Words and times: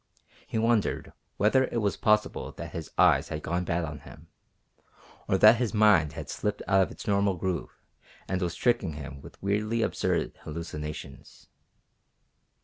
He 0.47 0.57
wondered 0.57 1.13
whether 1.37 1.65
it 1.65 1.79
was 1.79 1.95
possible 1.95 2.51
that 2.53 2.71
his 2.71 2.89
eyes 2.97 3.29
had 3.29 3.43
gone 3.43 3.65
bad 3.65 3.85
on 3.85 3.99
him, 3.99 4.29
or 5.27 5.37
that 5.37 5.57
his 5.57 5.75
mind 5.75 6.13
had 6.13 6.27
slipped 6.27 6.63
out 6.67 6.81
of 6.81 6.89
its 6.89 7.05
normal 7.05 7.35
groove 7.35 7.77
and 8.27 8.41
was 8.41 8.55
tricking 8.55 8.93
him 8.93 9.21
with 9.21 9.39
weirdly 9.43 9.83
absurd 9.83 10.39
hallucinations. 10.41 11.49